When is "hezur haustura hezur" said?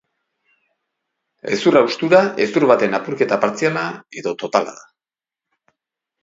1.55-2.65